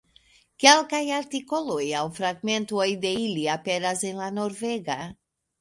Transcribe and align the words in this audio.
Kelkaj 0.63 1.01
artikoloj 1.17 1.83
aŭ 2.01 2.03
fragmentoj 2.17 2.89
de 3.07 3.13
ili 3.27 3.47
aperas 3.59 4.03
en 4.13 4.21
la 4.23 4.35
Norvega. 4.43 4.99